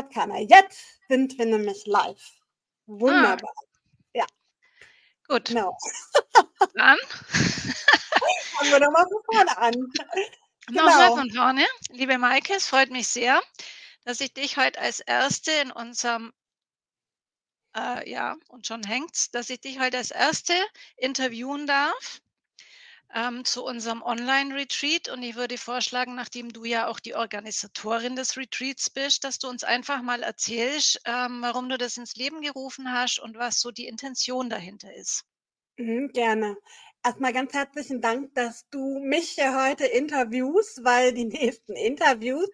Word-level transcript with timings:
hat 0.00 0.12
keiner. 0.12 0.38
Jetzt 0.38 1.00
sind 1.08 1.38
wir 1.38 1.46
nämlich 1.46 1.86
live. 1.86 2.30
Wunderbar. 2.86 3.52
Ah. 3.56 4.10
Ja. 4.14 4.26
Gut. 5.28 5.46
Genau. 5.46 5.76
Dann 6.74 6.98
fangen 8.58 8.70
wir 8.70 8.80
nochmal 8.80 9.04
von 9.04 9.22
vorne 9.32 9.58
an. 9.58 9.74
Genau. 10.66 10.84
Nochmal 10.84 11.08
von 11.08 11.30
vorne. 11.32 11.66
Liebe 11.88 12.16
Maike, 12.16 12.54
es 12.54 12.68
freut 12.68 12.90
mich 12.90 13.08
sehr, 13.08 13.42
dass 14.04 14.20
ich 14.20 14.34
dich 14.34 14.56
heute 14.56 14.78
als 14.78 15.00
Erste 15.00 15.50
in 15.50 15.72
unserem 15.72 16.32
äh, 17.76 18.08
ja, 18.08 18.36
und 18.46 18.68
schon 18.68 18.84
hängt's, 18.84 19.32
dass 19.32 19.50
ich 19.50 19.60
dich 19.60 19.80
heute 19.80 19.96
als 19.96 20.12
Erste 20.12 20.54
interviewen 20.96 21.66
darf 21.66 22.20
ähm, 23.14 23.44
zu 23.44 23.64
unserem 23.64 24.02
Online-Retreat. 24.02 25.08
Und 25.08 25.22
ich 25.22 25.36
würde 25.36 25.58
vorschlagen, 25.58 26.14
nachdem 26.14 26.52
du 26.52 26.64
ja 26.64 26.88
auch 26.88 27.00
die 27.00 27.14
Organisatorin 27.14 28.16
des 28.16 28.36
Retreats 28.36 28.90
bist, 28.90 29.24
dass 29.24 29.38
du 29.38 29.48
uns 29.48 29.64
einfach 29.64 30.02
mal 30.02 30.22
erzählst, 30.22 31.00
ähm, 31.04 31.40
warum 31.42 31.68
du 31.68 31.78
das 31.78 31.96
ins 31.96 32.16
Leben 32.16 32.40
gerufen 32.40 32.92
hast 32.92 33.18
und 33.18 33.36
was 33.36 33.60
so 33.60 33.70
die 33.70 33.86
Intention 33.86 34.50
dahinter 34.50 34.94
ist. 34.94 35.24
Mhm, 35.78 36.08
gerne. 36.12 36.56
Erstmal 37.02 37.32
ganz 37.32 37.54
herzlichen 37.54 38.02
Dank, 38.02 38.34
dass 38.34 38.68
du 38.68 38.98
mich 39.00 39.30
hier 39.30 39.64
heute 39.64 39.86
interviewst, 39.86 40.84
weil 40.84 41.14
die 41.14 41.24
nächsten 41.26 41.74
Interviews 41.74 42.48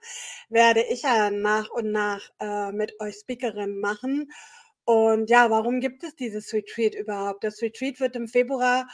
werde 0.49 0.83
ich 0.85 1.03
ja 1.03 1.31
nach 1.31 1.69
und 1.71 1.91
nach 1.91 2.31
äh, 2.41 2.71
mit 2.73 3.01
euch 3.01 3.17
Speakerinnen 3.17 3.81
machen. 3.81 4.31
Und 4.85 5.31
ja, 5.31 5.51
warum 5.51 5.81
gibt 5.81 6.05
es 6.05 6.15
dieses 6.15 6.53
Retreat 6.53 6.95
überhaupt? 6.95 7.43
Das 7.43 7.61
Retreat 7.61 7.99
wird 7.99 8.15
im 8.15 8.29
Februar 8.29 8.87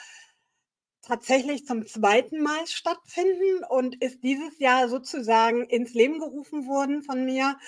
tatsächlich 1.02 1.66
zum 1.66 1.86
zweiten 1.86 2.42
Mal 2.42 2.66
stattfinden 2.66 3.64
und 3.68 4.02
ist 4.02 4.22
dieses 4.22 4.58
Jahr 4.58 4.88
sozusagen 4.88 5.64
ins 5.64 5.94
Leben 5.94 6.18
gerufen 6.18 6.66
worden 6.66 7.02
von 7.02 7.24
mir, 7.24 7.58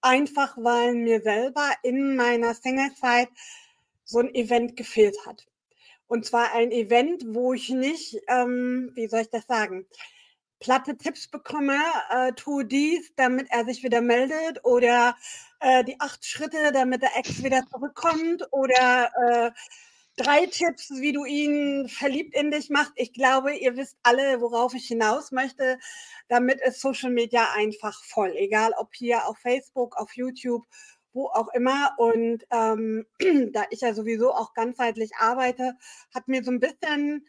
einfach 0.00 0.56
weil 0.56 0.94
mir 0.94 1.20
selber 1.20 1.70
in 1.82 2.16
meiner 2.16 2.54
Singlezeit 2.54 3.28
so 4.04 4.20
ein 4.20 4.34
Event 4.34 4.76
gefehlt 4.76 5.16
hat. 5.26 5.46
Und 6.06 6.24
zwar 6.24 6.52
ein 6.52 6.72
Event, 6.72 7.22
wo 7.28 7.52
ich 7.52 7.68
nicht, 7.68 8.18
ähm, 8.28 8.90
wie 8.94 9.08
soll 9.08 9.20
ich 9.20 9.30
das 9.30 9.46
sagen, 9.46 9.86
platte 10.60 10.96
Tipps 10.96 11.28
bekomme, 11.28 11.78
äh, 12.10 12.32
tu 12.32 12.62
dies, 12.62 13.12
damit 13.16 13.48
er 13.50 13.64
sich 13.66 13.82
wieder 13.82 14.00
meldet 14.00 14.64
oder 14.64 15.16
äh, 15.60 15.84
die 15.84 16.00
acht 16.00 16.24
Schritte, 16.24 16.72
damit 16.72 17.02
der 17.02 17.16
Ex 17.16 17.42
wieder 17.44 17.64
zurückkommt 17.70 18.46
oder 18.50 19.10
äh, 19.28 19.50
drei 20.18 20.46
Tipps, 20.46 20.90
wie 20.90 21.12
du 21.12 21.24
ihn 21.24 21.88
verliebt 21.88 22.34
in 22.34 22.50
dich 22.50 22.68
machst. 22.68 22.92
Ich 22.96 23.12
glaube, 23.12 23.54
ihr 23.54 23.76
wisst 23.76 23.96
alle, 24.02 24.40
worauf 24.40 24.74
ich 24.74 24.86
hinaus 24.86 25.32
möchte. 25.32 25.78
Damit 26.28 26.60
ist 26.60 26.80
Social 26.80 27.10
Media 27.10 27.52
einfach 27.54 28.04
voll, 28.04 28.34
egal 28.36 28.72
ob 28.76 28.94
hier 28.94 29.26
auf 29.26 29.38
Facebook, 29.38 29.96
auf 29.96 30.14
YouTube, 30.14 30.66
wo 31.12 31.28
auch 31.28 31.48
immer. 31.54 31.94
Und 31.98 32.44
ähm, 32.50 33.06
da 33.52 33.64
ich 33.70 33.80
ja 33.80 33.94
sowieso 33.94 34.32
auch 34.32 34.52
ganzheitlich 34.54 35.12
arbeite, 35.18 35.74
hat 36.14 36.28
mir 36.28 36.44
so 36.44 36.50
ein 36.50 36.60
bisschen 36.60 37.26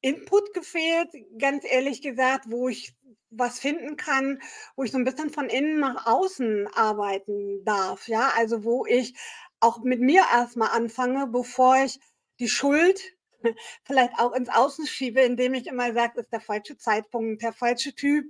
Input 0.00 0.54
gefehlt, 0.54 1.08
ganz 1.38 1.64
ehrlich 1.68 2.00
gesagt, 2.00 2.44
wo 2.48 2.68
ich 2.68 2.94
was 3.30 3.58
finden 3.58 3.96
kann, 3.96 4.40
wo 4.76 4.84
ich 4.84 4.92
so 4.92 4.98
ein 4.98 5.04
bisschen 5.04 5.30
von 5.30 5.48
innen 5.48 5.80
nach 5.80 6.06
außen 6.06 6.68
arbeiten 6.74 7.64
darf, 7.64 8.08
ja, 8.08 8.30
also 8.36 8.64
wo 8.64 8.86
ich 8.86 9.14
auch 9.60 9.78
mit 9.82 10.00
mir 10.00 10.22
erstmal 10.32 10.70
anfange, 10.70 11.26
bevor 11.26 11.76
ich 11.84 11.98
die 12.38 12.48
Schuld 12.48 13.00
vielleicht 13.84 14.18
auch 14.18 14.32
ins 14.32 14.48
Außen 14.48 14.86
schiebe, 14.86 15.20
indem 15.20 15.54
ich 15.54 15.66
immer 15.66 15.92
sage, 15.92 16.20
ist 16.20 16.32
der 16.32 16.40
falsche 16.40 16.76
Zeitpunkt, 16.76 17.42
der 17.42 17.52
falsche 17.52 17.94
Typ, 17.94 18.26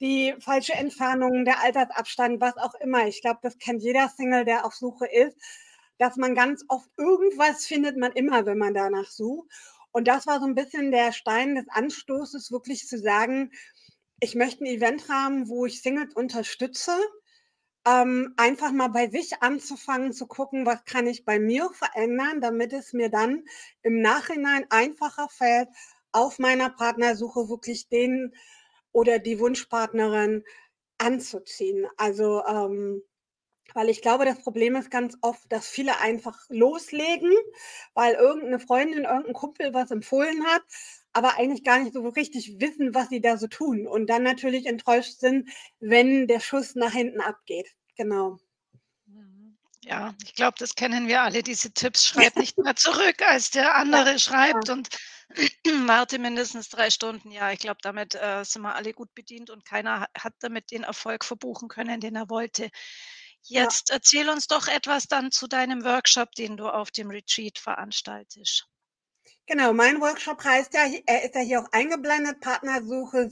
die 0.00 0.34
falsche 0.40 0.74
Entfernung, 0.74 1.44
der 1.44 1.62
Altersabstand, 1.62 2.40
was 2.40 2.56
auch 2.58 2.74
immer. 2.74 3.06
Ich 3.06 3.22
glaube, 3.22 3.40
das 3.42 3.58
kennt 3.58 3.82
jeder 3.82 4.08
Single, 4.08 4.44
der 4.44 4.66
auf 4.66 4.74
Suche 4.74 5.06
ist, 5.06 5.36
dass 5.98 6.16
man 6.16 6.34
ganz 6.34 6.64
oft 6.68 6.88
irgendwas 6.98 7.66
findet 7.66 7.96
man 7.96 8.12
immer, 8.12 8.44
wenn 8.44 8.58
man 8.58 8.74
danach 8.74 9.10
sucht. 9.10 9.48
Und 9.92 10.08
das 10.08 10.26
war 10.26 10.40
so 10.40 10.46
ein 10.46 10.54
bisschen 10.54 10.90
der 10.90 11.12
Stein 11.12 11.54
des 11.54 11.66
Anstoßes, 11.70 12.52
wirklich 12.52 12.86
zu 12.86 12.98
sagen, 12.98 13.50
ich 14.20 14.34
möchte 14.34 14.64
ein 14.64 14.66
Event 14.66 15.08
haben, 15.08 15.48
wo 15.48 15.66
ich 15.66 15.80
Singles 15.80 16.14
unterstütze, 16.14 16.92
ähm, 17.86 18.34
einfach 18.36 18.72
mal 18.72 18.88
bei 18.88 19.08
sich 19.08 19.42
anzufangen, 19.42 20.12
zu 20.12 20.26
gucken, 20.26 20.66
was 20.66 20.84
kann 20.84 21.06
ich 21.06 21.24
bei 21.24 21.38
mir 21.38 21.70
verändern, 21.72 22.40
damit 22.40 22.72
es 22.72 22.92
mir 22.92 23.10
dann 23.10 23.44
im 23.82 24.00
Nachhinein 24.00 24.66
einfacher 24.70 25.28
fällt, 25.28 25.68
auf 26.12 26.38
meiner 26.38 26.70
Partnersuche 26.70 27.48
wirklich 27.48 27.88
den 27.88 28.34
oder 28.92 29.18
die 29.18 29.38
Wunschpartnerin 29.38 30.44
anzuziehen. 30.98 31.86
Also 31.96 32.44
ähm, 32.46 33.02
weil 33.74 33.90
ich 33.90 34.00
glaube, 34.00 34.24
das 34.24 34.40
Problem 34.42 34.74
ist 34.76 34.90
ganz 34.90 35.18
oft, 35.20 35.50
dass 35.52 35.68
viele 35.68 36.00
einfach 36.00 36.38
loslegen, 36.48 37.32
weil 37.94 38.14
irgendeine 38.14 38.58
Freundin, 38.58 39.04
irgendein 39.04 39.34
Kumpel 39.34 39.74
was 39.74 39.90
empfohlen 39.90 40.46
hat, 40.46 40.62
aber 41.16 41.38
eigentlich 41.38 41.64
gar 41.64 41.78
nicht 41.78 41.94
so 41.94 42.06
richtig 42.08 42.60
wissen, 42.60 42.94
was 42.94 43.08
sie 43.08 43.20
da 43.20 43.38
so 43.38 43.46
tun 43.46 43.86
und 43.86 44.06
dann 44.08 44.22
natürlich 44.22 44.66
enttäuscht 44.66 45.18
sind, 45.18 45.48
wenn 45.80 46.26
der 46.28 46.40
Schuss 46.40 46.74
nach 46.74 46.92
hinten 46.92 47.20
abgeht. 47.20 47.74
Genau. 47.96 48.38
Ja, 49.82 50.14
ich 50.24 50.34
glaube, 50.34 50.56
das 50.58 50.74
kennen 50.74 51.06
wir 51.06 51.22
alle, 51.22 51.42
diese 51.44 51.72
Tipps. 51.72 52.06
Schreib 52.08 52.36
nicht 52.36 52.58
mehr 52.58 52.74
zurück, 52.74 53.22
als 53.22 53.50
der 53.50 53.76
andere 53.76 54.18
schreibt 54.18 54.68
und 54.68 54.88
warte 55.86 56.18
mindestens 56.18 56.68
drei 56.68 56.90
Stunden. 56.90 57.30
Ja, 57.30 57.52
ich 57.52 57.60
glaube, 57.60 57.78
damit 57.82 58.14
äh, 58.14 58.44
sind 58.44 58.62
wir 58.62 58.74
alle 58.74 58.92
gut 58.92 59.14
bedient 59.14 59.48
und 59.48 59.64
keiner 59.64 60.08
hat 60.18 60.34
damit 60.40 60.70
den 60.70 60.82
Erfolg 60.82 61.24
verbuchen 61.24 61.68
können, 61.68 62.00
den 62.00 62.16
er 62.16 62.28
wollte. 62.28 62.68
Jetzt 63.42 63.90
ja. 63.90 63.94
erzähl 63.94 64.28
uns 64.28 64.48
doch 64.48 64.66
etwas 64.66 65.06
dann 65.06 65.30
zu 65.30 65.46
deinem 65.46 65.84
Workshop, 65.84 66.32
den 66.32 66.56
du 66.56 66.68
auf 66.68 66.90
dem 66.90 67.10
Retreat 67.10 67.58
veranstaltest. 67.58 68.66
Genau, 69.48 69.72
mein 69.72 70.00
Workshop 70.00 70.42
heißt 70.42 70.74
ja, 70.74 70.80
er 71.06 71.24
ist 71.24 71.36
ja 71.36 71.40
hier 71.40 71.60
auch 71.60 71.68
eingeblendet, 71.70 72.40
Partnersuche 72.40 73.30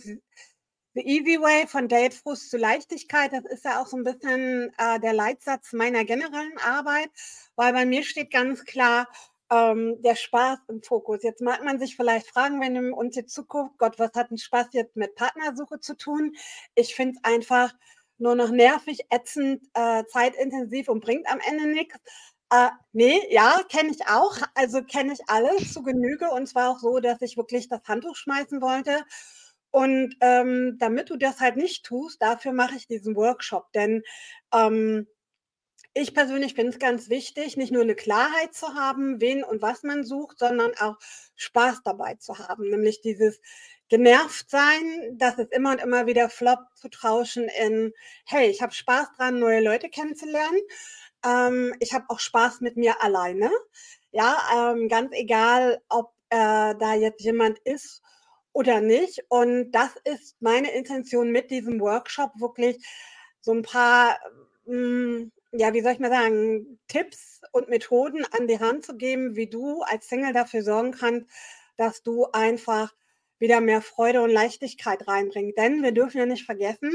The 0.94 1.00
Easy 1.00 1.40
Way 1.40 1.66
von 1.66 1.88
Datefrust 1.88 2.50
zu 2.50 2.56
Leichtigkeit. 2.56 3.32
Das 3.32 3.44
ist 3.46 3.64
ja 3.64 3.82
auch 3.82 3.88
so 3.88 3.96
ein 3.96 4.04
bisschen 4.04 4.72
äh, 4.78 5.00
der 5.00 5.12
Leitsatz 5.12 5.72
meiner 5.72 6.04
generellen 6.04 6.56
Arbeit, 6.58 7.10
weil 7.56 7.72
bei 7.72 7.84
mir 7.84 8.04
steht 8.04 8.30
ganz 8.30 8.64
klar, 8.64 9.08
ähm, 9.50 10.00
der 10.02 10.14
Spaß 10.14 10.60
im 10.68 10.82
Fokus. 10.84 11.24
Jetzt 11.24 11.42
mag 11.42 11.64
man 11.64 11.80
sich 11.80 11.96
vielleicht 11.96 12.28
fragen, 12.28 12.60
wenn 12.60 12.74
du 12.76 12.94
uns 12.94 13.16
jetzt 13.16 13.34
zuguckt, 13.34 13.76
Gott, 13.78 13.98
was 13.98 14.12
hat 14.14 14.30
ein 14.30 14.38
Spaß 14.38 14.68
jetzt 14.72 14.94
mit 14.94 15.16
Partnersuche 15.16 15.80
zu 15.80 15.96
tun? 15.96 16.36
Ich 16.76 16.94
finde 16.94 17.16
es 17.16 17.24
einfach 17.24 17.74
nur 18.18 18.36
noch 18.36 18.50
nervig, 18.50 19.00
ätzend, 19.10 19.62
äh, 19.74 20.04
zeitintensiv 20.06 20.88
und 20.88 21.00
bringt 21.00 21.28
am 21.28 21.40
Ende 21.40 21.66
nichts. 21.66 21.98
Äh, 22.54 22.70
nee, 22.92 23.20
ja, 23.30 23.60
kenne 23.68 23.90
ich 23.90 24.06
auch. 24.06 24.36
Also 24.54 24.82
kenne 24.84 25.12
ich 25.12 25.20
alles 25.28 25.72
zu 25.72 25.82
Genüge. 25.82 26.30
Und 26.30 26.46
zwar 26.48 26.70
auch 26.70 26.78
so, 26.78 27.00
dass 27.00 27.20
ich 27.22 27.36
wirklich 27.36 27.68
das 27.68 27.80
Handtuch 27.88 28.14
schmeißen 28.16 28.60
wollte. 28.62 29.02
Und 29.70 30.16
ähm, 30.20 30.76
damit 30.78 31.10
du 31.10 31.16
das 31.16 31.40
halt 31.40 31.56
nicht 31.56 31.84
tust, 31.84 32.22
dafür 32.22 32.52
mache 32.52 32.76
ich 32.76 32.86
diesen 32.86 33.16
Workshop. 33.16 33.72
Denn 33.72 34.02
ähm, 34.54 35.08
ich 35.94 36.14
persönlich 36.14 36.54
finde 36.54 36.72
es 36.72 36.78
ganz 36.80 37.08
wichtig, 37.10 37.56
nicht 37.56 37.72
nur 37.72 37.82
eine 37.82 37.96
Klarheit 37.96 38.54
zu 38.54 38.74
haben, 38.74 39.20
wen 39.20 39.44
und 39.44 39.62
was 39.62 39.82
man 39.84 40.04
sucht, 40.04 40.38
sondern 40.38 40.72
auch 40.80 40.96
Spaß 41.36 41.82
dabei 41.84 42.16
zu 42.16 42.38
haben. 42.38 42.70
Nämlich 42.70 43.00
dieses 43.02 43.40
genervt 43.88 44.50
sein, 44.50 45.18
dass 45.18 45.38
es 45.38 45.48
immer 45.50 45.72
und 45.72 45.80
immer 45.82 46.06
wieder 46.06 46.28
floppt, 46.30 46.78
zu 46.78 46.88
tauschen 46.90 47.48
in, 47.48 47.92
hey, 48.26 48.48
ich 48.50 48.62
habe 48.62 48.74
Spaß 48.74 49.08
dran, 49.16 49.38
neue 49.40 49.62
Leute 49.62 49.88
kennenzulernen. 49.90 50.58
Ähm, 51.24 51.74
ich 51.80 51.92
habe 51.92 52.06
auch 52.08 52.20
Spaß 52.20 52.60
mit 52.60 52.76
mir 52.76 53.02
alleine. 53.02 53.50
Ja, 54.12 54.72
ähm, 54.74 54.88
ganz 54.88 55.12
egal, 55.12 55.82
ob 55.88 56.12
äh, 56.30 56.74
da 56.76 56.94
jetzt 56.94 57.22
jemand 57.22 57.58
ist 57.60 58.02
oder 58.52 58.80
nicht. 58.80 59.24
Und 59.28 59.72
das 59.72 59.90
ist 60.04 60.40
meine 60.40 60.72
Intention 60.72 61.30
mit 61.30 61.50
diesem 61.50 61.80
Workshop, 61.80 62.32
wirklich 62.38 62.84
so 63.40 63.52
ein 63.52 63.62
paar, 63.62 64.18
hm, 64.66 65.32
ja, 65.52 65.74
wie 65.74 65.82
soll 65.82 65.92
ich 65.92 65.98
mal 65.98 66.10
sagen, 66.10 66.78
Tipps 66.88 67.40
und 67.52 67.68
Methoden 67.68 68.24
an 68.32 68.46
die 68.48 68.60
Hand 68.60 68.84
zu 68.84 68.96
geben, 68.96 69.36
wie 69.36 69.48
du 69.48 69.82
als 69.82 70.08
Single 70.08 70.32
dafür 70.32 70.62
sorgen 70.62 70.92
kannst, 70.92 71.28
dass 71.76 72.02
du 72.02 72.26
einfach 72.32 72.94
wieder 73.38 73.60
mehr 73.60 73.82
Freude 73.82 74.22
und 74.22 74.30
Leichtigkeit 74.30 75.06
reinbringst. 75.06 75.58
Denn 75.58 75.82
wir 75.82 75.92
dürfen 75.92 76.18
ja 76.18 76.26
nicht 76.26 76.44
vergessen, 76.44 76.92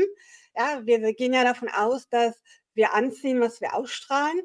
ja, 0.56 0.82
wir 0.86 1.14
gehen 1.14 1.34
ja 1.34 1.44
davon 1.44 1.70
aus, 1.70 2.10
dass 2.10 2.42
wir 2.74 2.94
anziehen, 2.94 3.40
was 3.40 3.62
wir 3.62 3.74
ausstrahlen. 3.76 4.42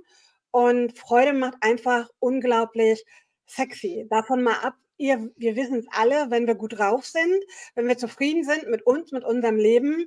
Und 0.50 0.98
Freude 0.98 1.32
macht 1.32 1.56
einfach 1.60 2.08
unglaublich 2.18 3.04
sexy. 3.46 4.06
Davon 4.08 4.42
mal 4.42 4.58
ab, 4.62 4.74
ihr, 4.96 5.30
wir 5.36 5.56
wissen 5.56 5.78
es 5.78 5.86
alle, 5.90 6.30
wenn 6.30 6.46
wir 6.46 6.54
gut 6.54 6.78
drauf 6.78 7.04
sind, 7.04 7.44
wenn 7.74 7.88
wir 7.88 7.98
zufrieden 7.98 8.44
sind 8.44 8.68
mit 8.70 8.86
uns, 8.86 9.12
mit 9.12 9.24
unserem 9.24 9.56
Leben, 9.56 10.06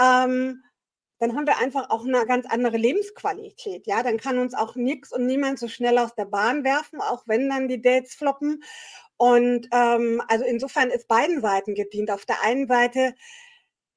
ähm, 0.00 0.62
dann 1.18 1.36
haben 1.36 1.46
wir 1.46 1.58
einfach 1.58 1.90
auch 1.90 2.04
eine 2.04 2.26
ganz 2.26 2.46
andere 2.46 2.76
Lebensqualität. 2.76 3.86
Ja, 3.86 4.02
dann 4.02 4.16
kann 4.16 4.38
uns 4.38 4.54
auch 4.54 4.74
nichts 4.74 5.12
und 5.12 5.24
niemand 5.26 5.60
so 5.60 5.68
schnell 5.68 5.98
aus 5.98 6.16
der 6.16 6.24
Bahn 6.24 6.64
werfen, 6.64 7.00
auch 7.00 7.22
wenn 7.26 7.48
dann 7.48 7.68
die 7.68 7.80
Dates 7.80 8.14
floppen. 8.14 8.64
Und 9.16 9.68
ähm, 9.72 10.20
also 10.26 10.44
insofern 10.44 10.90
ist 10.90 11.06
beiden 11.06 11.40
Seiten 11.40 11.74
gedient. 11.76 12.10
Auf 12.10 12.26
der 12.26 12.42
einen 12.42 12.66
Seite 12.66 13.14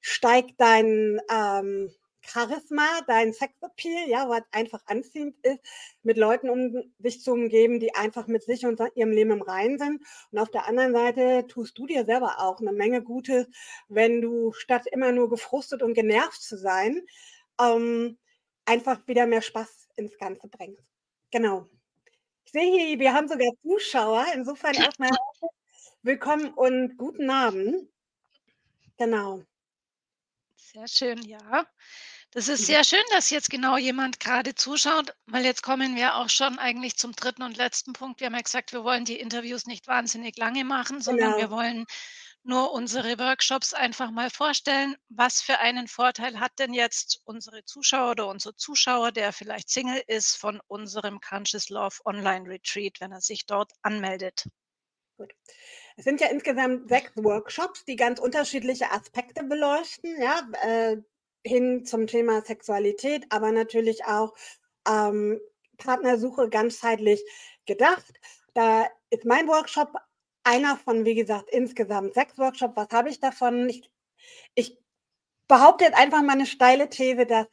steigt 0.00 0.52
dein 0.58 1.20
ähm, 1.28 1.90
Charisma, 2.26 3.00
dein 3.06 3.32
Sexappeal, 3.32 4.08
ja, 4.08 4.28
was 4.28 4.42
einfach 4.52 4.82
anziehend 4.86 5.36
ist, 5.42 5.60
mit 6.02 6.16
Leuten 6.18 6.50
um 6.50 6.82
sich 6.98 7.22
zu 7.22 7.32
umgeben, 7.32 7.80
die 7.80 7.94
einfach 7.94 8.26
mit 8.26 8.42
sich 8.44 8.66
und 8.66 8.80
ihrem 8.94 9.10
Leben 9.12 9.30
im 9.32 9.42
Reinen 9.42 9.78
sind. 9.78 10.02
Und 10.30 10.38
auf 10.38 10.50
der 10.50 10.66
anderen 10.66 10.92
Seite 10.92 11.46
tust 11.48 11.78
du 11.78 11.86
dir 11.86 12.04
selber 12.04 12.40
auch 12.40 12.60
eine 12.60 12.72
Menge 12.72 13.02
Gutes, 13.02 13.46
wenn 13.88 14.20
du 14.20 14.52
statt 14.52 14.86
immer 14.90 15.12
nur 15.12 15.28
gefrustet 15.28 15.82
und 15.82 15.94
genervt 15.94 16.42
zu 16.42 16.56
sein, 16.56 17.02
ähm, 17.60 18.18
einfach 18.64 19.06
wieder 19.06 19.26
mehr 19.26 19.42
Spaß 19.42 19.88
ins 19.96 20.18
Ganze 20.18 20.48
bringst. 20.48 20.82
Genau. 21.30 21.68
Ich 22.44 22.52
sehe 22.52 22.86
hier, 22.88 22.98
wir 22.98 23.12
haben 23.14 23.28
sogar 23.28 23.50
Zuschauer. 23.62 24.26
Insofern 24.34 24.74
erstmal 24.74 25.10
willkommen 26.02 26.52
und 26.54 26.96
guten 26.96 27.30
Abend. 27.30 27.88
Genau. 28.98 29.42
Sehr 30.56 30.88
schön, 30.88 31.22
ja. 31.22 31.66
Das 32.36 32.48
ist 32.48 32.60
mhm. 32.60 32.64
sehr 32.66 32.84
schön, 32.84 33.04
dass 33.12 33.30
jetzt 33.30 33.48
genau 33.48 33.78
jemand 33.78 34.20
gerade 34.20 34.54
zuschaut, 34.54 35.16
weil 35.24 35.46
jetzt 35.46 35.62
kommen 35.62 35.96
wir 35.96 36.16
auch 36.16 36.28
schon 36.28 36.58
eigentlich 36.58 36.98
zum 36.98 37.12
dritten 37.12 37.42
und 37.42 37.56
letzten 37.56 37.94
Punkt. 37.94 38.20
Wir 38.20 38.26
haben 38.26 38.34
ja 38.34 38.42
gesagt, 38.42 38.74
wir 38.74 38.84
wollen 38.84 39.06
die 39.06 39.18
Interviews 39.18 39.64
nicht 39.64 39.86
wahnsinnig 39.86 40.36
lange 40.36 40.62
machen, 40.62 41.00
sondern 41.00 41.32
genau. 41.32 41.38
wir 41.38 41.50
wollen 41.50 41.86
nur 42.42 42.72
unsere 42.72 43.18
Workshops 43.18 43.72
einfach 43.72 44.10
mal 44.10 44.28
vorstellen. 44.28 44.96
Was 45.08 45.40
für 45.40 45.60
einen 45.60 45.88
Vorteil 45.88 46.38
hat 46.38 46.52
denn 46.58 46.74
jetzt 46.74 47.22
unsere 47.24 47.64
Zuschauer 47.64 48.10
oder 48.10 48.28
unser 48.28 48.54
Zuschauer, 48.54 49.12
der 49.12 49.32
vielleicht 49.32 49.70
Single 49.70 50.02
ist, 50.06 50.36
von 50.36 50.60
unserem 50.66 51.22
Conscious 51.22 51.70
Love 51.70 51.96
Online 52.04 52.50
Retreat, 52.50 53.00
wenn 53.00 53.12
er 53.12 53.22
sich 53.22 53.46
dort 53.46 53.72
anmeldet? 53.80 54.46
Gut. 55.16 55.32
Es 55.96 56.04
sind 56.04 56.20
ja 56.20 56.26
insgesamt 56.26 56.90
sechs 56.90 57.12
Workshops, 57.16 57.86
die 57.86 57.96
ganz 57.96 58.20
unterschiedliche 58.20 58.90
Aspekte 58.90 59.42
beleuchten, 59.42 60.20
ja, 60.20 60.46
äh, 60.60 60.98
hin 61.46 61.84
zum 61.84 62.06
Thema 62.06 62.42
Sexualität, 62.42 63.26
aber 63.30 63.52
natürlich 63.52 64.04
auch 64.04 64.34
ähm, 64.88 65.40
Partnersuche 65.78 66.48
ganzheitlich 66.48 67.22
gedacht. 67.66 68.12
Da 68.54 68.86
ist 69.10 69.24
mein 69.24 69.48
Workshop 69.48 69.92
einer 70.44 70.76
von, 70.76 71.04
wie 71.04 71.14
gesagt, 71.14 71.50
insgesamt 71.50 72.14
sechs 72.14 72.38
Workshops. 72.38 72.76
Was 72.76 72.88
habe 72.90 73.10
ich 73.10 73.20
davon? 73.20 73.68
Ich, 73.68 73.90
ich 74.54 74.78
behaupte 75.48 75.84
jetzt 75.84 75.98
einfach 75.98 76.22
mal 76.22 76.32
eine 76.32 76.46
steile 76.46 76.88
These, 76.88 77.26
dass 77.26 77.46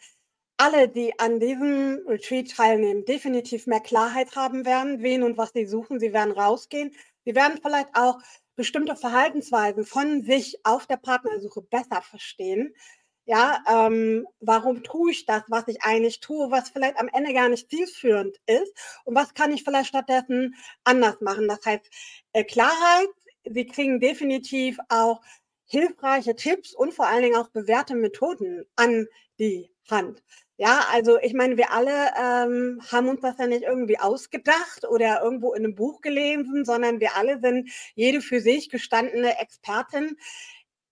alle, 0.58 0.88
die 0.88 1.20
an 1.20 1.40
diesem 1.40 2.02
Retreat 2.08 2.52
teilnehmen, 2.52 3.06
definitiv 3.06 3.68
mehr 3.68 3.80
Klarheit 3.80 4.36
haben 4.36 4.66
werden, 4.66 5.02
wen 5.02 5.24
und 5.24 5.38
was 5.38 5.52
sie 5.54 5.66
suchen. 5.66 6.00
Sie 6.00 6.14
werden 6.14 6.32
rausgehen. 6.32 6.94
Sie 7.26 7.36
werden 7.36 7.60
vielleicht 7.62 7.90
auch 7.94 8.20
bestimmte 8.56 8.96
Verhaltensweisen 8.96 9.86
von 9.86 10.24
sich 10.24 10.64
auf 10.64 10.86
der 10.86 10.98
Partnersuche 10.98 11.62
besser 11.62 12.02
verstehen. 12.02 12.76
Ja, 13.26 13.64
ähm, 13.70 14.28
warum 14.42 14.84
tue 14.84 15.12
ich 15.12 15.26
das, 15.26 15.44
was 15.48 15.68
ich 15.68 15.82
eigentlich 15.82 16.20
tue, 16.20 16.52
was 16.52 16.70
vielleicht 16.70 16.98
am 17.00 17.08
Ende 17.08 17.34
gar 17.34 17.48
nicht 17.48 17.70
zielführend 17.70 18.38
ist 18.48 18.74
und 19.06 19.16
was 19.16 19.34
kann 19.34 19.52
ich 19.54 19.64
vielleicht 19.64 19.88
stattdessen 19.90 20.56
anders 20.84 21.22
machen? 21.22 21.48
Das 21.48 21.66
heißt, 21.66 21.90
äh, 22.34 22.44
Klarheit, 22.44 23.08
Sie 23.46 23.66
kriegen 23.66 24.00
definitiv 24.00 24.78
auch 24.90 25.22
hilfreiche 25.66 26.36
Tipps 26.36 26.74
und 26.74 26.94
vor 26.94 27.08
allen 27.08 27.24
Dingen 27.24 27.36
auch 27.36 27.50
bewährte 27.50 27.96
Methoden 27.96 28.66
an 28.76 29.08
die 29.40 29.70
Hand. 29.90 30.24
Ja, 30.58 30.86
also 30.92 31.18
ich 31.20 31.34
meine, 31.34 31.58
wir 31.58 31.72
alle 31.72 32.12
ähm, 32.18 32.80
haben 32.92 33.10
uns 33.10 33.22
das 33.22 33.38
ja 33.40 33.48
nicht 33.48 33.64
irgendwie 33.64 34.00
ausgedacht 34.00 34.86
oder 34.88 35.22
irgendwo 35.24 35.54
in 35.54 35.64
einem 35.66 35.76
Buch 35.76 36.00
gelesen, 36.02 36.64
sondern 36.64 37.00
wir 37.00 37.16
alle 37.18 37.40
sind 37.42 37.70
jede 37.96 38.22
für 38.22 38.40
sich 38.40 38.70
gestandene 38.70 39.40
Expertin 39.40 40.16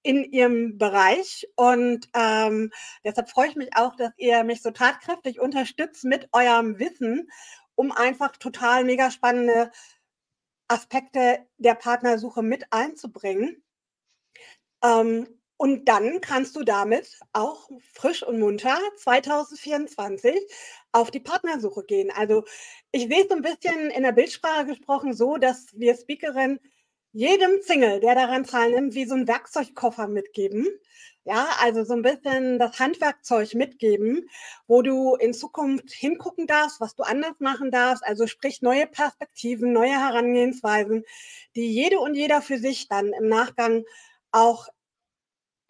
in 0.03 0.23
ihrem 0.31 0.77
Bereich. 0.77 1.47
Und 1.55 2.09
ähm, 2.13 2.71
deshalb 3.03 3.29
freue 3.29 3.49
ich 3.49 3.55
mich 3.55 3.69
auch, 3.75 3.95
dass 3.95 4.11
ihr 4.17 4.43
mich 4.43 4.61
so 4.61 4.71
tatkräftig 4.71 5.39
unterstützt 5.39 6.03
mit 6.03 6.29
eurem 6.31 6.79
Wissen, 6.79 7.29
um 7.75 7.91
einfach 7.91 8.37
total 8.37 8.83
mega 8.83 9.11
spannende 9.11 9.71
Aspekte 10.67 11.45
der 11.57 11.75
Partnersuche 11.75 12.41
mit 12.41 12.65
einzubringen. 12.71 13.63
Ähm, 14.83 15.27
und 15.57 15.85
dann 15.85 16.21
kannst 16.21 16.55
du 16.55 16.63
damit 16.63 17.19
auch 17.33 17.69
frisch 17.93 18.23
und 18.23 18.39
munter 18.39 18.79
2024 18.97 20.35
auf 20.91 21.11
die 21.11 21.19
Partnersuche 21.19 21.83
gehen. 21.83 22.09
Also 22.09 22.45
ich 22.91 23.03
sehe 23.03 23.21
es 23.21 23.29
so 23.29 23.35
ein 23.35 23.43
bisschen 23.43 23.91
in 23.91 24.01
der 24.01 24.11
Bildsprache 24.11 24.65
gesprochen 24.65 25.13
so, 25.13 25.37
dass 25.37 25.67
wir 25.73 25.95
Speakerinnen 25.95 26.59
jedem 27.13 27.61
Single, 27.61 27.99
der 27.99 28.15
daran 28.15 28.45
teilnimmt, 28.45 28.93
wie 28.95 29.05
so 29.05 29.15
ein 29.15 29.27
Werkzeugkoffer 29.27 30.07
mitgeben. 30.07 30.67
Ja, 31.23 31.49
also 31.59 31.83
so 31.83 31.93
ein 31.93 32.01
bisschen 32.01 32.57
das 32.57 32.79
Handwerkzeug 32.79 33.53
mitgeben, 33.53 34.27
wo 34.67 34.81
du 34.81 35.15
in 35.15 35.33
Zukunft 35.35 35.91
hingucken 35.91 36.47
darfst, 36.47 36.81
was 36.81 36.95
du 36.95 37.03
anders 37.03 37.35
machen 37.39 37.69
darfst. 37.69 38.03
Also 38.03 38.25
sprich 38.25 38.61
neue 38.63 38.87
Perspektiven, 38.87 39.71
neue 39.71 39.91
Herangehensweisen, 39.91 41.03
die 41.55 41.71
jede 41.71 41.99
und 41.99 42.15
jeder 42.15 42.41
für 42.41 42.57
sich 42.57 42.87
dann 42.87 43.13
im 43.13 43.27
Nachgang 43.27 43.83
auch 44.31 44.67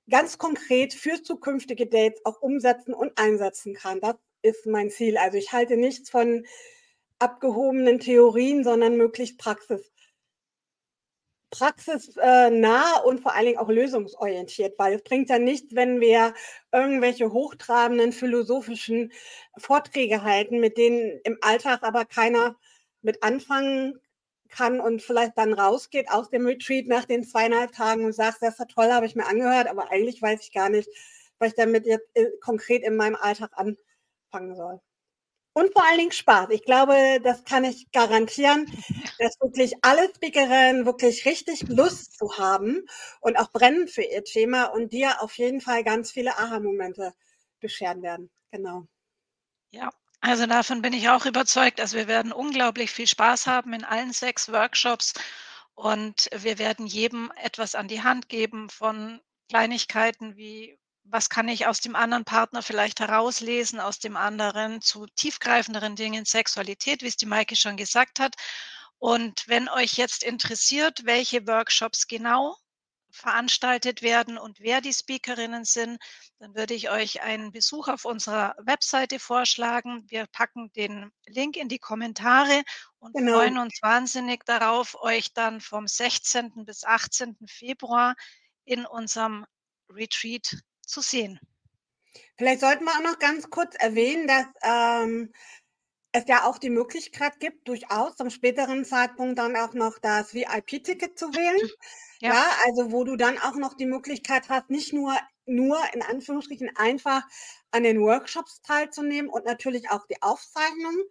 ganz 0.09 0.37
konkret 0.37 0.93
für 0.93 1.21
zukünftige 1.21 1.87
Dates 1.87 2.21
auch 2.25 2.41
umsetzen 2.41 2.93
und 2.93 3.17
einsetzen 3.17 3.73
kann. 3.73 3.99
Das 3.99 4.15
ist 4.41 4.65
mein 4.67 4.89
Ziel. 4.89 5.17
Also 5.17 5.37
ich 5.37 5.51
halte 5.51 5.75
nichts 5.75 6.09
von 6.09 6.45
abgehobenen 7.19 7.99
Theorien, 7.99 8.63
sondern 8.63 8.95
möglichst 8.97 9.37
Praxis 9.37 9.91
praxisnah 11.51 12.99
und 13.05 13.19
vor 13.21 13.35
allen 13.35 13.45
Dingen 13.45 13.57
auch 13.59 13.69
lösungsorientiert, 13.69 14.79
weil 14.79 14.95
es 14.95 15.03
bringt 15.03 15.29
ja 15.29 15.37
nichts, 15.37 15.75
wenn 15.75 15.99
wir 15.99 16.33
irgendwelche 16.71 17.31
hochtrabenden 17.31 18.13
philosophischen 18.13 19.11
Vorträge 19.57 20.23
halten, 20.23 20.59
mit 20.59 20.77
denen 20.77 21.19
im 21.23 21.37
Alltag 21.41 21.83
aber 21.83 22.05
keiner 22.05 22.55
mit 23.01 23.21
anfangen 23.23 23.99
kann 24.49 24.79
und 24.79 25.01
vielleicht 25.01 25.37
dann 25.37 25.53
rausgeht 25.53 26.09
aus 26.09 26.29
dem 26.29 26.45
Retreat 26.45 26.87
nach 26.87 27.05
den 27.05 27.23
zweieinhalb 27.23 27.71
Tagen 27.73 28.05
und 28.05 28.13
sagt, 28.13 28.41
das 28.41 28.57
ja 28.57 28.65
toll, 28.65 28.91
habe 28.91 29.05
ich 29.05 29.15
mir 29.15 29.25
angehört, 29.27 29.67
aber 29.67 29.91
eigentlich 29.91 30.21
weiß 30.21 30.41
ich 30.41 30.51
gar 30.51 30.69
nicht, 30.69 30.89
was 31.39 31.49
ich 31.49 31.55
damit 31.55 31.85
jetzt 31.85 32.07
äh, 32.15 32.27
konkret 32.41 32.83
in 32.83 32.95
meinem 32.95 33.15
Alltag 33.15 33.51
anfangen 33.55 34.55
soll. 34.55 34.81
Und 35.53 35.73
vor 35.73 35.83
allen 35.83 35.97
Dingen 35.97 36.11
Spaß. 36.11 36.49
Ich 36.51 36.63
glaube, 36.63 37.19
das 37.23 37.43
kann 37.43 37.65
ich 37.65 37.91
garantieren, 37.91 38.65
dass 39.19 39.37
wirklich 39.41 39.73
alle 39.81 40.09
Speakerinnen 40.15 40.85
wirklich 40.85 41.25
richtig 41.25 41.63
Lust 41.67 42.17
zu 42.17 42.37
haben 42.37 42.85
und 43.19 43.37
auch 43.37 43.51
brennen 43.51 43.87
für 43.89 44.03
ihr 44.03 44.23
Thema 44.23 44.65
und 44.65 44.93
dir 44.93 45.21
auf 45.21 45.37
jeden 45.37 45.59
Fall 45.59 45.83
ganz 45.83 46.11
viele 46.11 46.37
Aha-Momente 46.37 47.13
bescheren 47.59 48.01
werden. 48.01 48.29
Genau. 48.51 48.87
Ja, 49.71 49.89
also 50.21 50.45
davon 50.45 50.81
bin 50.81 50.93
ich 50.93 51.09
auch 51.09 51.25
überzeugt. 51.25 51.81
Also 51.81 51.97
wir 51.97 52.07
werden 52.07 52.31
unglaublich 52.31 52.91
viel 52.91 53.07
Spaß 53.07 53.47
haben 53.47 53.73
in 53.73 53.83
allen 53.83 54.13
sechs 54.13 54.51
Workshops 54.51 55.13
und 55.73 56.29
wir 56.33 56.59
werden 56.59 56.87
jedem 56.87 57.31
etwas 57.35 57.75
an 57.75 57.87
die 57.87 58.03
Hand 58.03 58.29
geben 58.29 58.69
von 58.69 59.19
Kleinigkeiten 59.49 60.37
wie 60.37 60.77
was 61.03 61.29
kann 61.29 61.47
ich 61.49 61.67
aus 61.67 61.79
dem 61.81 61.95
anderen 61.95 62.25
Partner 62.25 62.61
vielleicht 62.61 62.99
herauslesen, 62.99 63.79
aus 63.79 63.99
dem 63.99 64.15
anderen 64.15 64.81
zu 64.81 65.05
tiefgreifenderen 65.15 65.95
Dingen, 65.95 66.25
Sexualität, 66.25 67.01
wie 67.01 67.07
es 67.07 67.17
die 67.17 67.25
Maike 67.25 67.55
schon 67.55 67.77
gesagt 67.77 68.19
hat. 68.19 68.35
Und 68.97 69.47
wenn 69.47 69.67
euch 69.67 69.97
jetzt 69.97 70.23
interessiert, 70.23 71.05
welche 71.05 71.47
Workshops 71.47 72.07
genau 72.07 72.55
veranstaltet 73.11 74.01
werden 74.01 74.37
und 74.37 74.59
wer 74.59 74.81
die 74.81 74.93
Speakerinnen 74.93 75.65
sind, 75.65 75.99
dann 76.39 76.55
würde 76.55 76.73
ich 76.73 76.89
euch 76.89 77.21
einen 77.21 77.51
Besuch 77.51 77.87
auf 77.87 78.05
unserer 78.05 78.55
Webseite 78.59 79.19
vorschlagen. 79.19 80.05
Wir 80.07 80.27
packen 80.27 80.71
den 80.73 81.11
Link 81.25 81.57
in 81.57 81.67
die 81.67 81.79
Kommentare 81.79 82.63
und 82.99 83.13
genau. 83.13 83.33
freuen 83.33 83.57
uns 83.57 83.79
wahnsinnig 83.81 84.45
darauf, 84.45 84.95
euch 85.01 85.33
dann 85.33 85.61
vom 85.61 85.87
16. 85.87 86.65
bis 86.65 86.83
18. 86.83 87.35
Februar 87.47 88.15
in 88.63 88.85
unserem 88.85 89.45
Retreat 89.89 90.57
zu 90.91 91.01
sehen. 91.01 91.39
Vielleicht 92.37 92.61
sollten 92.61 92.85
wir 92.85 92.91
auch 92.91 93.11
noch 93.11 93.19
ganz 93.19 93.49
kurz 93.49 93.75
erwähnen, 93.75 94.27
dass 94.27 94.45
ähm, 94.63 95.31
es 96.11 96.25
ja 96.27 96.45
auch 96.45 96.57
die 96.57 96.69
Möglichkeit 96.69 97.39
gibt, 97.39 97.67
durchaus 97.67 98.15
zum 98.15 98.29
späteren 98.29 98.83
Zeitpunkt 98.83 99.39
dann 99.39 99.55
auch 99.55 99.73
noch 99.73 99.97
das 99.99 100.33
VIP-Ticket 100.33 101.17
zu 101.17 101.33
wählen. 101.33 101.69
Ja. 102.19 102.33
ja. 102.33 102.45
also 102.65 102.91
wo 102.91 103.03
du 103.03 103.15
dann 103.15 103.37
auch 103.37 103.55
noch 103.55 103.75
die 103.75 103.85
Möglichkeit 103.85 104.49
hast, 104.49 104.69
nicht 104.69 104.93
nur, 104.93 105.15
nur 105.45 105.77
in 105.93 106.01
Anführungsstrichen 106.01 106.71
einfach 106.75 107.23
an 107.71 107.83
den 107.83 108.01
Workshops 108.01 108.61
teilzunehmen 108.61 109.29
und 109.29 109.45
natürlich 109.45 109.89
auch 109.89 110.05
die 110.07 110.21
Aufzeichnungen 110.21 111.03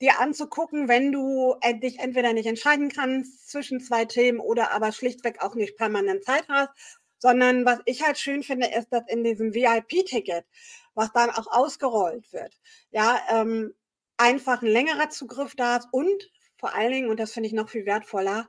dir 0.00 0.18
anzugucken, 0.18 0.88
wenn 0.88 1.12
du 1.12 1.56
dich 1.82 1.98
entweder 1.98 2.32
nicht 2.32 2.46
entscheiden 2.46 2.88
kannst 2.88 3.50
zwischen 3.50 3.80
zwei 3.80 4.06
Themen 4.06 4.40
oder 4.40 4.72
aber 4.72 4.92
schlichtweg 4.92 5.42
auch 5.42 5.54
nicht 5.54 5.76
permanent 5.76 6.24
Zeit 6.24 6.48
hast, 6.48 6.70
sondern 7.20 7.64
was 7.64 7.78
ich 7.84 8.02
halt 8.02 8.18
schön 8.18 8.42
finde, 8.42 8.66
ist, 8.66 8.88
dass 8.92 9.04
in 9.08 9.22
diesem 9.22 9.54
VIP-Ticket, 9.54 10.44
was 10.94 11.12
dann 11.12 11.30
auch 11.30 11.46
ausgerollt 11.46 12.32
wird, 12.32 12.58
ja, 12.90 13.20
ähm, 13.30 13.72
einfach 14.16 14.62
ein 14.62 14.68
längerer 14.68 15.10
Zugriff 15.10 15.54
da 15.54 15.76
ist 15.76 15.88
und 15.92 16.30
vor 16.58 16.74
allen 16.74 16.92
Dingen, 16.92 17.08
und 17.08 17.20
das 17.20 17.32
finde 17.32 17.46
ich 17.46 17.54
noch 17.54 17.70
viel 17.70 17.86
wertvoller, 17.86 18.48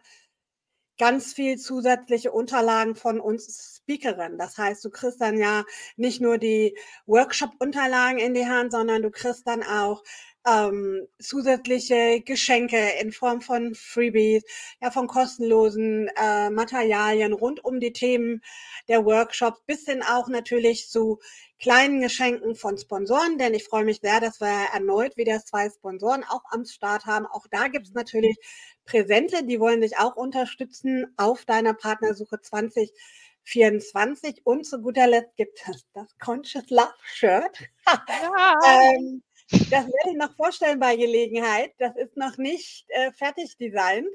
ganz 0.97 1.33
viel 1.33 1.57
zusätzliche 1.57 2.31
Unterlagen 2.31 2.95
von 2.95 3.19
uns 3.19 3.77
Speakerinnen. 3.77 4.37
Das 4.37 4.57
heißt, 4.57 4.83
du 4.85 4.89
kriegst 4.89 5.21
dann 5.21 5.37
ja 5.37 5.63
nicht 5.95 6.21
nur 6.21 6.37
die 6.37 6.77
Workshop-Unterlagen 7.07 8.19
in 8.19 8.33
die 8.33 8.45
Hand, 8.45 8.71
sondern 8.71 9.01
du 9.01 9.09
kriegst 9.09 9.47
dann 9.47 9.63
auch 9.63 10.03
ähm, 10.47 11.07
zusätzliche 11.19 12.21
Geschenke 12.21 12.77
in 12.99 13.11
Form 13.11 13.41
von 13.41 13.75
Freebies, 13.75 14.43
ja, 14.81 14.91
von 14.91 15.07
kostenlosen 15.07 16.09
äh, 16.15 16.49
Materialien 16.49 17.33
rund 17.33 17.63
um 17.63 17.79
die 17.79 17.93
Themen 17.93 18.41
der 18.87 19.05
Workshops, 19.05 19.61
bis 19.65 19.85
hin 19.85 20.03
auch 20.03 20.27
natürlich 20.27 20.89
zu 20.89 21.19
kleinen 21.59 22.01
Geschenken 22.01 22.55
von 22.55 22.77
Sponsoren, 22.77 23.37
denn 23.37 23.53
ich 23.53 23.65
freue 23.65 23.85
mich 23.85 23.99
sehr, 24.01 24.19
dass 24.19 24.41
wir 24.41 24.73
erneut 24.73 25.15
wieder 25.15 25.45
zwei 25.45 25.69
Sponsoren 25.69 26.23
auch 26.23 26.41
am 26.49 26.65
Start 26.65 27.05
haben. 27.05 27.27
Auch 27.27 27.45
da 27.51 27.67
gibt 27.67 27.87
es 27.87 27.93
natürlich 27.93 28.37
Präsente, 28.85 29.45
die 29.45 29.59
wollen 29.59 29.81
dich 29.81 29.97
auch 29.97 30.15
unterstützen 30.15 31.13
auf 31.17 31.45
deiner 31.45 31.75
Partnersuche 31.75 32.41
2024. 32.41 34.41
Und 34.43 34.65
zu 34.65 34.81
guter 34.81 35.05
Letzt 35.05 35.35
gibt 35.35 35.59
es 35.69 35.85
das 35.93 36.17
Conscious 36.17 36.67
Love 36.71 36.95
Shirt. 37.03 37.59
Ja. 37.85 38.05
ähm, 38.97 39.21
das 39.51 39.85
werde 39.85 40.11
ich 40.11 40.17
noch 40.17 40.35
vorstellen 40.35 40.79
bei 40.79 40.95
Gelegenheit. 40.95 41.73
Das 41.77 41.95
ist 41.95 42.15
noch 42.17 42.37
nicht 42.37 42.85
äh, 42.89 43.11
fertig 43.11 43.57
designt. 43.57 44.07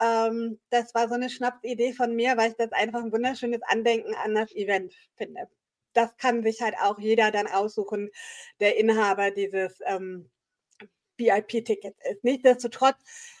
Ähm, 0.00 0.58
das 0.70 0.94
war 0.94 1.08
so 1.08 1.14
eine 1.14 1.28
Schnapsidee 1.28 1.92
von 1.92 2.14
mir, 2.14 2.36
weil 2.36 2.50
ich 2.50 2.56
das 2.56 2.72
einfach 2.72 3.02
ein 3.02 3.12
wunderschönes 3.12 3.60
Andenken 3.66 4.14
an 4.14 4.34
das 4.34 4.52
Event 4.52 4.94
finde. 5.16 5.48
Das 5.92 6.16
kann 6.16 6.42
sich 6.42 6.62
halt 6.62 6.74
auch 6.80 6.98
jeder 6.98 7.30
dann 7.30 7.46
aussuchen, 7.46 8.10
der 8.60 8.78
Inhaber 8.78 9.30
dieses 9.30 9.80
ähm, 9.84 10.30
VIP-Tickets 11.18 11.98
ist. 12.10 12.24
Nichtsdestotrotz, 12.24 12.96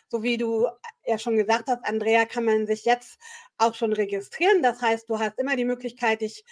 so 0.08 0.22
wie 0.22 0.36
du 0.36 0.66
ja 1.06 1.18
schon 1.18 1.36
gesagt 1.36 1.68
hast, 1.68 1.84
Andrea, 1.84 2.26
kann 2.26 2.44
man 2.44 2.66
sich 2.66 2.84
jetzt 2.84 3.18
auch 3.56 3.74
schon 3.74 3.92
registrieren. 3.92 4.62
Das 4.62 4.82
heißt, 4.82 5.08
du 5.08 5.18
hast 5.18 5.38
immer 5.38 5.56
die 5.56 5.64
Möglichkeit, 5.64 6.20
dich 6.20 6.44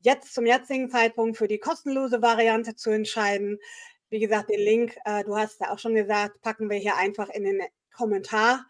jetzt 0.00 0.34
zum 0.34 0.46
jetzigen 0.46 0.90
Zeitpunkt 0.90 1.36
für 1.36 1.48
die 1.48 1.58
kostenlose 1.58 2.22
Variante 2.22 2.76
zu 2.76 2.90
entscheiden. 2.90 3.58
Wie 4.08 4.20
gesagt, 4.20 4.50
den 4.50 4.60
Link, 4.60 4.96
äh, 5.04 5.24
du 5.24 5.36
hast 5.36 5.60
ja 5.60 5.72
auch 5.72 5.78
schon 5.78 5.94
gesagt, 5.94 6.40
packen 6.40 6.70
wir 6.70 6.78
hier 6.78 6.96
einfach 6.96 7.28
in 7.28 7.44
den 7.44 7.62
Kommentar 7.94 8.64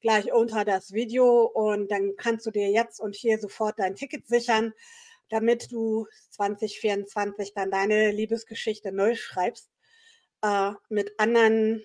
gleich 0.00 0.32
unter 0.32 0.64
das 0.64 0.92
Video 0.92 1.42
und 1.42 1.90
dann 1.90 2.14
kannst 2.16 2.46
du 2.46 2.50
dir 2.50 2.70
jetzt 2.70 3.00
und 3.00 3.14
hier 3.14 3.38
sofort 3.38 3.78
dein 3.78 3.96
Ticket 3.96 4.26
sichern, 4.26 4.72
damit 5.28 5.72
du 5.72 6.06
2024 6.30 7.52
dann 7.54 7.70
deine 7.70 8.12
Liebesgeschichte 8.12 8.92
neu 8.92 9.14
schreibst 9.14 9.68
äh, 10.42 10.72
mit 10.88 11.18
anderen 11.18 11.82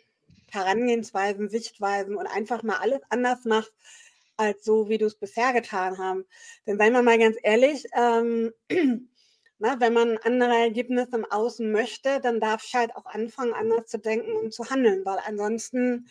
Herangehensweisen, 0.52 1.50
Sichtweisen 1.50 2.16
und 2.16 2.28
einfach 2.28 2.64
mal 2.64 2.78
alles 2.78 3.02
anders 3.10 3.44
machst, 3.46 3.74
als 4.38 4.64
so, 4.64 4.88
wie 4.90 4.98
du 4.98 5.08
es 5.08 5.16
bisher 5.16 5.52
getan 5.54 5.98
hast. 5.98 6.26
Denn 6.68 6.78
seien 6.78 6.94
wir 6.94 7.02
mal 7.02 7.20
ganz 7.20 7.38
ehrlich, 7.42 7.86
ähm, 7.96 8.54
Na, 9.64 9.80
wenn 9.80 9.94
man 9.94 10.18
andere 10.18 10.58
Ergebnisse 10.58 11.16
im 11.16 11.24
Außen 11.24 11.72
möchte, 11.72 12.20
dann 12.20 12.42
darf 12.42 12.66
ich 12.66 12.76
halt 12.76 12.94
auch 12.98 13.06
anfangen, 13.06 13.54
anders 13.54 13.86
zu 13.88 13.98
denken 13.98 14.34
und 14.34 14.54
zu 14.54 14.70
handeln, 14.70 15.06
weil 15.06 15.20
ansonsten 15.26 16.10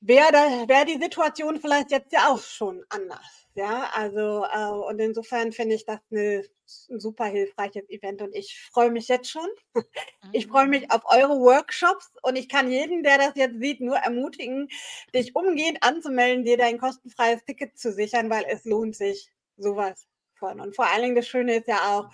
wäre 0.00 0.66
wär 0.66 0.84
die 0.86 0.98
Situation 1.00 1.60
vielleicht 1.60 1.92
jetzt 1.92 2.12
ja 2.12 2.26
auch 2.26 2.42
schon 2.42 2.84
anders. 2.88 3.46
Ja, 3.54 3.90
also 3.94 4.44
äh, 4.44 4.90
und 4.90 4.98
insofern 4.98 5.52
finde 5.52 5.76
ich 5.76 5.86
das 5.86 6.00
eine, 6.10 6.42
ein 6.90 6.98
super 6.98 7.26
hilfreiches 7.26 7.88
Event 7.88 8.22
und 8.22 8.34
ich 8.34 8.58
freue 8.72 8.90
mich 8.90 9.06
jetzt 9.06 9.30
schon. 9.30 9.48
Ich 10.32 10.48
freue 10.48 10.66
mich 10.66 10.82
mhm. 10.82 10.90
auf 10.90 11.02
eure 11.04 11.38
Workshops 11.38 12.10
und 12.22 12.34
ich 12.34 12.48
kann 12.48 12.72
jeden, 12.72 13.04
der 13.04 13.18
das 13.18 13.36
jetzt 13.36 13.60
sieht, 13.60 13.80
nur 13.80 13.98
ermutigen, 13.98 14.68
dich 15.14 15.36
umgehend 15.36 15.84
anzumelden, 15.84 16.44
dir 16.44 16.56
dein 16.56 16.78
kostenfreies 16.78 17.44
Ticket 17.44 17.78
zu 17.78 17.92
sichern, 17.92 18.30
weil 18.30 18.44
es 18.48 18.64
lohnt 18.64 18.96
sich 18.96 19.30
sowas 19.56 20.08
von. 20.40 20.60
Und 20.60 20.74
vor 20.74 20.86
allen 20.86 21.02
Dingen 21.02 21.14
das 21.14 21.28
Schöne 21.28 21.58
ist 21.58 21.68
ja 21.68 21.96
auch, 21.96 22.10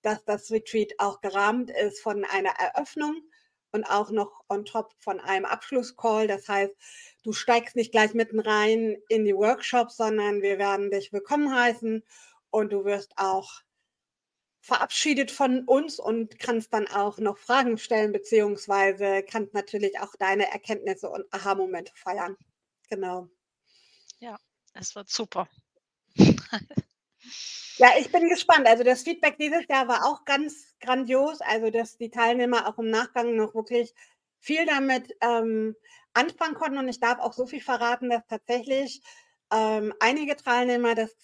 dass 0.00 0.24
das 0.24 0.50
Retreat 0.50 0.92
auch 0.98 1.20
gerahmt 1.20 1.70
ist 1.70 2.00
von 2.00 2.24
einer 2.24 2.50
Eröffnung 2.50 3.22
und 3.72 3.84
auch 3.84 4.10
noch 4.10 4.44
on 4.48 4.64
top 4.64 4.94
von 4.98 5.20
einem 5.20 5.44
Abschlusscall. 5.44 6.28
Das 6.28 6.48
heißt, 6.48 6.72
du 7.24 7.32
steigst 7.32 7.76
nicht 7.76 7.92
gleich 7.92 8.14
mitten 8.14 8.40
rein 8.40 8.96
in 9.08 9.24
die 9.24 9.34
Workshops, 9.34 9.96
sondern 9.96 10.40
wir 10.42 10.58
werden 10.58 10.90
dich 10.90 11.12
willkommen 11.12 11.54
heißen 11.54 12.02
und 12.50 12.72
du 12.72 12.84
wirst 12.84 13.12
auch 13.16 13.62
verabschiedet 14.60 15.30
von 15.30 15.64
uns 15.64 15.98
und 15.98 16.38
kannst 16.38 16.72
dann 16.72 16.86
auch 16.88 17.18
noch 17.18 17.36
Fragen 17.36 17.76
stellen, 17.76 18.12
beziehungsweise 18.12 19.22
kannst 19.22 19.52
natürlich 19.52 19.98
auch 20.00 20.14
deine 20.18 20.50
Erkenntnisse 20.50 21.10
und 21.10 21.26
Aha-Momente 21.34 21.92
feiern. 21.96 22.36
Genau. 22.88 23.28
Ja, 24.20 24.38
es 24.72 24.94
wird 24.94 25.10
super. 25.10 25.48
Ja, 27.76 27.88
ich 27.98 28.10
bin 28.12 28.28
gespannt. 28.28 28.66
Also 28.66 28.84
das 28.84 29.02
Feedback 29.02 29.36
dieses 29.38 29.66
Jahr 29.68 29.88
war 29.88 30.04
auch 30.06 30.24
ganz 30.24 30.74
grandios. 30.80 31.40
Also 31.40 31.70
dass 31.70 31.96
die 31.96 32.10
Teilnehmer 32.10 32.68
auch 32.68 32.78
im 32.78 32.90
Nachgang 32.90 33.34
noch 33.36 33.54
wirklich 33.54 33.92
viel 34.38 34.64
damit 34.66 35.16
ähm, 35.20 35.74
anfangen 36.12 36.54
konnten. 36.54 36.78
Und 36.78 36.88
ich 36.88 37.00
darf 37.00 37.18
auch 37.18 37.32
so 37.32 37.46
viel 37.46 37.60
verraten, 37.60 38.10
dass 38.10 38.22
tatsächlich 38.28 39.02
ähm, 39.52 39.92
einige 40.00 40.36
Teilnehmer 40.36 40.94
das 40.94 41.16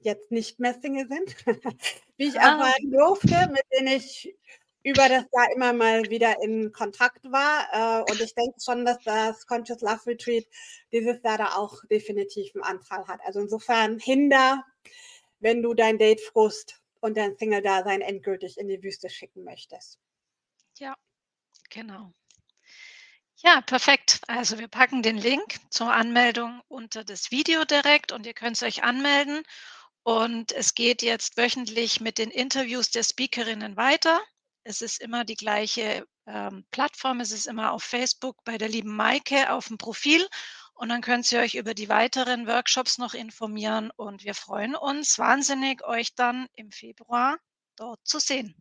jetzt 0.00 0.30
nicht 0.30 0.60
mehr 0.60 0.74
Single 0.80 1.08
sind, 1.08 1.36
wie 2.16 2.28
ich 2.28 2.40
ah. 2.40 2.52
erfahren 2.52 2.90
durfte, 2.90 3.50
mit 3.50 3.64
denen 3.72 3.88
ich 3.88 4.34
über 4.84 5.08
das 5.08 5.24
Jahr 5.32 5.52
immer 5.54 5.72
mal 5.72 6.08
wieder 6.08 6.40
in 6.42 6.72
Kontakt 6.72 7.24
war. 7.30 7.66
Äh, 8.06 8.10
und 8.10 8.20
ich 8.20 8.34
denke 8.34 8.58
schon, 8.64 8.84
dass 8.84 8.98
das 9.04 9.46
Conscious 9.46 9.80
Love 9.82 10.06
Retreat 10.06 10.46
dieses 10.92 11.22
Jahr 11.22 11.36
da 11.36 11.56
auch 11.56 11.84
definitiv 11.90 12.54
einen 12.54 12.64
Anteil 12.64 13.06
hat. 13.06 13.20
Also 13.24 13.40
insofern 13.40 13.98
Hinder 13.98 14.64
wenn 15.40 15.62
du 15.62 15.74
dein 15.74 15.98
Date 15.98 16.20
Frust 16.20 16.80
und 17.00 17.16
dein 17.16 17.36
Single-Dasein 17.36 18.00
endgültig 18.00 18.58
in 18.58 18.68
die 18.68 18.82
Wüste 18.82 19.08
schicken 19.08 19.44
möchtest. 19.44 19.98
Ja, 20.78 20.96
genau. 21.70 22.12
Ja, 23.36 23.60
perfekt. 23.60 24.20
Also 24.26 24.58
wir 24.58 24.66
packen 24.66 25.02
den 25.02 25.16
Link 25.16 25.58
zur 25.70 25.92
Anmeldung 25.92 26.60
unter 26.66 27.04
das 27.04 27.30
Video 27.30 27.64
direkt 27.64 28.10
und 28.10 28.26
ihr 28.26 28.34
könnt 28.34 28.60
euch 28.62 28.82
anmelden. 28.82 29.44
Und 30.02 30.52
es 30.52 30.74
geht 30.74 31.02
jetzt 31.02 31.36
wöchentlich 31.36 32.00
mit 32.00 32.18
den 32.18 32.30
Interviews 32.30 32.90
der 32.90 33.04
Speakerinnen 33.04 33.76
weiter. 33.76 34.20
Es 34.64 34.82
ist 34.82 35.00
immer 35.00 35.24
die 35.24 35.36
gleiche 35.36 36.04
ähm, 36.26 36.64
Plattform. 36.72 37.20
Es 37.20 37.30
ist 37.30 37.46
immer 37.46 37.72
auf 37.72 37.84
Facebook 37.84 38.42
bei 38.44 38.58
der 38.58 38.68
lieben 38.68 38.96
Maike 38.96 39.52
auf 39.52 39.68
dem 39.68 39.78
Profil. 39.78 40.26
Und 40.78 40.90
dann 40.90 41.00
könnt 41.00 41.30
ihr 41.32 41.40
euch 41.40 41.56
über 41.56 41.74
die 41.74 41.88
weiteren 41.88 42.46
Workshops 42.46 42.98
noch 42.98 43.12
informieren. 43.12 43.90
Und 43.96 44.22
wir 44.22 44.34
freuen 44.34 44.76
uns 44.76 45.18
wahnsinnig, 45.18 45.84
euch 45.84 46.14
dann 46.14 46.46
im 46.54 46.70
Februar 46.70 47.38
dort 47.74 47.98
zu 48.04 48.20
sehen. 48.20 48.54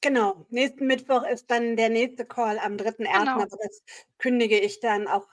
Genau. 0.00 0.46
Nächsten 0.48 0.86
Mittwoch 0.86 1.24
ist 1.24 1.50
dann 1.50 1.74
der 1.74 1.88
nächste 1.88 2.24
Call 2.24 2.60
am 2.60 2.74
3.1. 2.74 2.98
Genau. 2.98 3.32
Aber 3.32 3.46
das 3.46 3.82
kündige 4.18 4.60
ich 4.60 4.78
dann 4.78 5.08
auch 5.08 5.26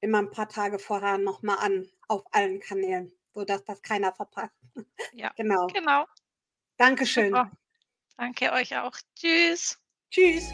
immer 0.00 0.18
ein 0.18 0.30
paar 0.30 0.50
Tage 0.50 0.78
vorher 0.78 1.16
nochmal 1.16 1.56
an 1.60 1.88
auf 2.08 2.22
allen 2.32 2.60
Kanälen, 2.60 3.10
sodass 3.32 3.64
das 3.64 3.80
keiner 3.80 4.12
verpasst. 4.12 4.52
Ja, 5.12 5.32
genau. 5.36 5.68
genau. 5.68 6.04
Dankeschön. 6.76 7.30
Super. 7.30 7.50
Danke 8.18 8.52
euch 8.52 8.76
auch. 8.76 8.96
Tschüss. 9.14 9.78
Tschüss. 10.10 10.52